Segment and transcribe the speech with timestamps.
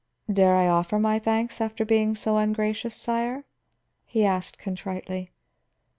[0.33, 3.43] "Dare I offer my thanks after being so ungracious, sire?"
[4.03, 5.29] he asked contritely.